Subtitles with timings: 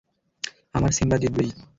[0.75, 1.49] আমার সিম্বা জিতবেই!